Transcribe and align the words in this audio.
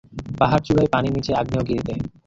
পাহাড়চূড়ায়, 0.39 0.91
পানির 0.93 1.13
নিচে, 1.15 1.31
আগ্নেয়গিরিতে। 1.33 1.93